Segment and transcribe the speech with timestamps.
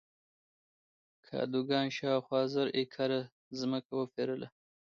[1.27, 3.21] کادوګان شاوخوا زر ایکره
[3.59, 4.47] ځمکه وپېرله.